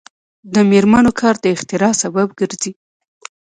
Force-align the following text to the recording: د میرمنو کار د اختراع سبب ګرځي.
د 0.53 0.55
میرمنو 0.71 1.11
کار 1.19 1.35
د 1.43 1.45
اختراع 1.55 1.93
سبب 2.01 2.27
ګرځي. 2.39 2.71